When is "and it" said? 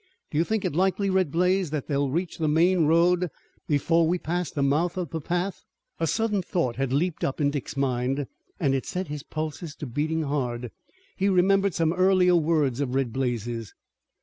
8.59-8.87